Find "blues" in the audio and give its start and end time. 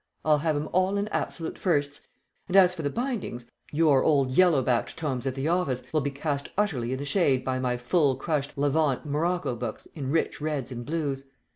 10.87-11.25